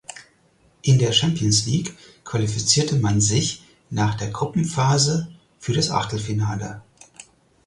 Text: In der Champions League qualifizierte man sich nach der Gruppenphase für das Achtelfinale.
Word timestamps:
In 0.81 0.97
der 0.97 1.11
Champions 1.13 1.67
League 1.67 1.95
qualifizierte 2.25 2.95
man 2.95 3.21
sich 3.21 3.61
nach 3.91 4.15
der 4.15 4.31
Gruppenphase 4.31 5.27
für 5.59 5.73
das 5.73 5.91
Achtelfinale. 5.91 6.81